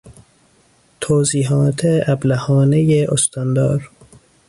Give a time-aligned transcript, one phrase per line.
[1.01, 3.91] توضیحات ابلهانهی استاندار